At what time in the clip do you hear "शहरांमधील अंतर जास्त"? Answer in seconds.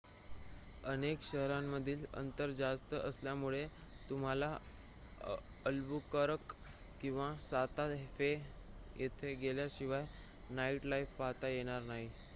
1.23-2.93